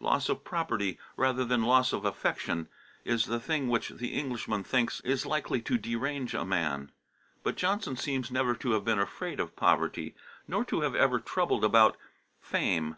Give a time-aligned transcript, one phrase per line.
[0.00, 2.68] Loss of property rather than loss of affection
[3.06, 6.92] is the thing which the Englishman thinks is likely to derange a man.
[7.42, 10.14] But Johnson seems never to have been afraid of poverty,
[10.46, 11.96] nor to have ever troubled about
[12.38, 12.96] fame.